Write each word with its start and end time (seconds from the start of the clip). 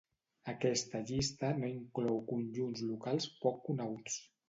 Aquesta 0.53 1.01
llista 1.11 1.53
no 1.61 1.71
inclou 1.73 2.19
conjunts 2.33 2.85
locals 2.91 3.33
poc 3.47 3.65
coneguts. 3.71 4.23